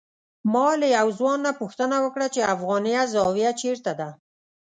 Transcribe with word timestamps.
ما 0.53 0.67
له 0.81 0.87
یو 0.97 1.07
ځوان 1.17 1.39
نه 1.47 1.51
پوښتنه 1.61 1.95
وکړه 2.05 2.27
چې 2.33 2.49
افغانیه 2.53 3.01
زاویه 3.13 3.51
چېرته 3.61 3.91
ده. 3.99 4.09